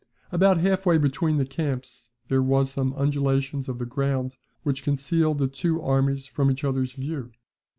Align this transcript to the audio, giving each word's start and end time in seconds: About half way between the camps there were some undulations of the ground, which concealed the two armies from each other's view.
About 0.31 0.57
half 0.57 0.87
way 0.87 0.97
between 0.97 1.37
the 1.37 1.45
camps 1.45 2.09
there 2.27 2.41
were 2.41 2.65
some 2.65 2.91
undulations 2.93 3.69
of 3.69 3.77
the 3.77 3.85
ground, 3.85 4.35
which 4.63 4.81
concealed 4.81 5.37
the 5.37 5.45
two 5.47 5.79
armies 5.79 6.25
from 6.25 6.49
each 6.49 6.63
other's 6.63 6.93
view. 6.93 7.31